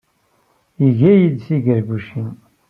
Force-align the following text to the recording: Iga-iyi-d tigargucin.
Iga-iyi-d 0.87 1.39
tigargucin. 1.47 2.33